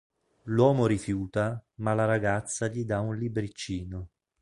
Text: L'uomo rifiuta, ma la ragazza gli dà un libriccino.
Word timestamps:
L'uomo 0.45 0.87
rifiuta, 0.87 1.63
ma 1.75 1.93
la 1.93 2.05
ragazza 2.05 2.67
gli 2.67 2.85
dà 2.85 3.01
un 3.01 3.15
libriccino. 3.15 4.09